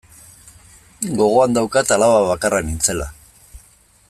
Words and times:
Gogoan 1.19 1.53
daukat 1.59 1.93
alaba 1.97 2.25
bakarra 2.31 2.65
nintzela. 2.67 3.11